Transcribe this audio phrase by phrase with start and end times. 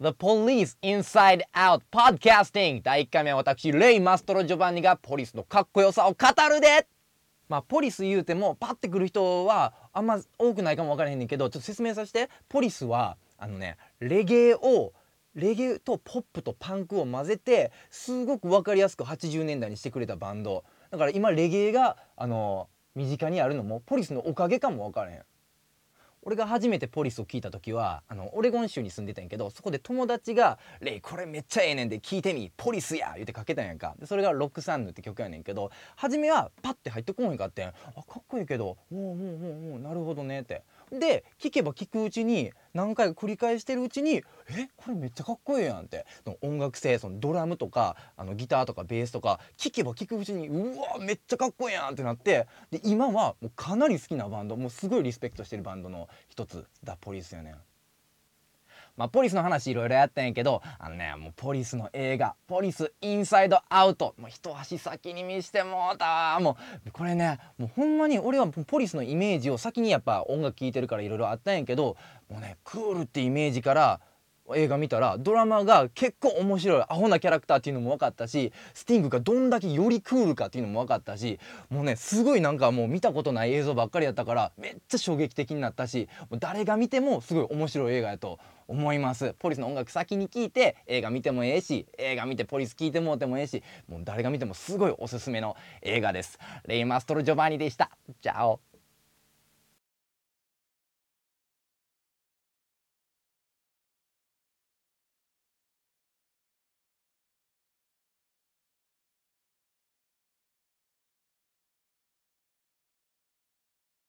[0.00, 6.88] The Police Inside Out Podcasting 第1回目は私レイ・マストロ・ジョバンニがポリスのかっこよさを語るで。
[7.48, 12.28] まあポリス言うてもパッてくる人はあんま多くないかも分からへんねんけどちょっと説明させて。
[12.48, 14.92] ポリスはあのねレゲエを
[15.36, 20.64] レゲエとポップとパンクを混ぜてすごく分かりやすく80年代にしてくれたバンド。
[20.90, 25.22] だから今レゲエがあの身近にあるのもポリスのおかげかも分からへん。
[26.24, 37.72] 俺が初めてポリスを聞いた時はあのオレゴン州に住んでたんやけどそこで友達が「レイこれめっちゃええねんで聞いてみポリスや!」言ってかけたんやんかでそれが「ロックサンヌ」って曲やねんけど初めはパッて入ってこんへんかってあ
[38.02, 57.73] かっこいいけど「おおおおおなるほどね」ってで聞けば聞くうちに何回か繰り返してるうちに「えこれめっちゃかっこいいやん」ってその音楽性そのドラムとかあのギターとかベースとか聞けば聞くうちに「うわめっちゃかっこいいやん」ってなってで今はもうかなり好きなバンドもうすごいリスペクトしてるバンドの一つダポリスやねん。
[58.96, 66.40] まあ、ポリスの話いろいろやったんやけどあのねもうポリスの映画「ポリスインサイドアウト」もう一足先に見してもうたわ。
[66.40, 66.56] も
[66.86, 71.96] うこれねもうほんまに俺はポリスのイメージを先にやっぱ音楽聴いてるからいろいろあったんやけど
[72.28, 74.00] もうねクールってイメージから
[74.54, 81.38] 映画見たらドラマが結構面白いアホなキャラクターっていうのも分かったしスティングがどんだけよりクールかっていうのも分かったし
[81.70, 89.34] もうねすごいなんかもう見たことない映像ばっかりやったからめっちゃ衝撃的になったしもう誰が見てもすごい面白い映画やと思います。
[89.38, 96.38] ポリスの音楽先に聞いて映画見てもええし映画見てポリス聞いてもうてもええしもう誰が見てもすごいおすすめの映画です。
[96.66, 97.90] レイ・マストロ・ジョバンニでした。
[98.20, 98.60] チャオ